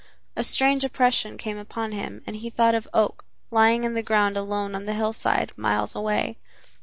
[0.35, 4.35] A strange oppression came upon him and he thought of Oak lying in the ground
[4.35, 6.39] alone on the hillside, miles away.